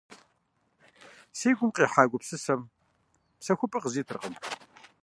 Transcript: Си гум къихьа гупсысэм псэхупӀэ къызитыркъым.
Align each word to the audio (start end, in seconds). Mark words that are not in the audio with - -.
Си 1.37 1.49
гум 1.57 1.71
къихьа 1.75 2.03
гупсысэм 2.11 2.61
псэхупӀэ 3.39 3.79
къызитыркъым. 3.83 4.35